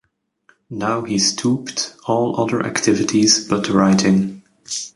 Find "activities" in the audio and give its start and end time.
2.65-3.47